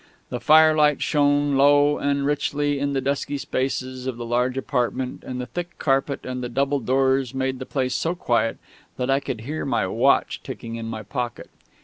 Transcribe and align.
The 0.31 0.39
firelight 0.39 1.03
shone 1.03 1.55
low 1.57 1.99
and 1.99 2.25
richly 2.25 2.79
in 2.79 2.93
the 2.93 3.01
dusky 3.01 3.37
spaces 3.37 4.07
of 4.07 4.17
the 4.17 4.25
large 4.25 4.57
apartment; 4.57 5.23
and 5.23 5.39
the 5.39 5.45
thick 5.45 5.77
carpet 5.77 6.25
and 6.25 6.41
the 6.43 6.49
double 6.49 6.79
doors 6.79 7.35
made 7.35 7.59
the 7.59 7.67
place 7.67 7.93
so 7.93 8.15
quiet 8.15 8.57
that 8.97 9.11
I 9.11 9.19
could 9.19 9.41
hear 9.41 9.63
my 9.63 9.85
watch 9.85 10.41
ticking 10.41 10.75
in 10.75 10.87
my 10.87 11.03
pocket. 11.03 11.51